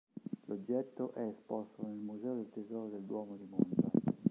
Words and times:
L'oggetto 0.47 1.13
è 1.13 1.27
esposto 1.27 1.83
nel 1.83 1.91
Museo 1.99 2.33
del 2.33 2.49
Tesoro 2.51 2.87
del 2.87 3.03
Duomo 3.03 3.35
di 3.37 3.45
Monza. 3.47 3.91